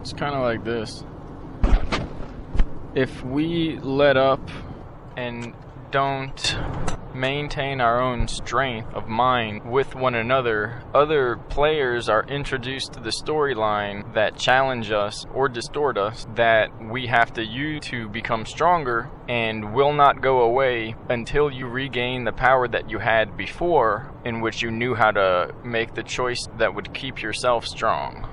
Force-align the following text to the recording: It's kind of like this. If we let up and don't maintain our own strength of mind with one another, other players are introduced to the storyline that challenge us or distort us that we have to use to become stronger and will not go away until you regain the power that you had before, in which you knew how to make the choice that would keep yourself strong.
It's 0.00 0.12
kind 0.12 0.34
of 0.34 0.42
like 0.42 0.64
this. 0.64 1.04
If 2.94 3.24
we 3.24 3.78
let 3.80 4.16
up 4.16 4.50
and 5.16 5.54
don't 5.90 6.56
maintain 7.14 7.80
our 7.80 8.00
own 8.00 8.28
strength 8.28 8.92
of 8.94 9.08
mind 9.08 9.68
with 9.68 9.94
one 9.94 10.14
another, 10.14 10.82
other 10.94 11.36
players 11.48 12.08
are 12.08 12.24
introduced 12.28 12.92
to 12.92 13.00
the 13.00 13.10
storyline 13.10 14.14
that 14.14 14.36
challenge 14.36 14.90
us 14.90 15.26
or 15.34 15.48
distort 15.48 15.98
us 15.98 16.26
that 16.36 16.68
we 16.90 17.06
have 17.06 17.32
to 17.32 17.44
use 17.44 17.84
to 17.86 18.08
become 18.08 18.46
stronger 18.46 19.10
and 19.28 19.74
will 19.74 19.92
not 19.92 20.20
go 20.20 20.42
away 20.42 20.94
until 21.08 21.50
you 21.50 21.66
regain 21.66 22.24
the 22.24 22.32
power 22.32 22.68
that 22.68 22.90
you 22.90 22.98
had 22.98 23.36
before, 23.36 24.12
in 24.24 24.40
which 24.40 24.62
you 24.62 24.70
knew 24.70 24.94
how 24.94 25.10
to 25.10 25.52
make 25.64 25.94
the 25.94 26.02
choice 26.02 26.46
that 26.58 26.74
would 26.74 26.94
keep 26.94 27.20
yourself 27.20 27.66
strong. 27.66 28.27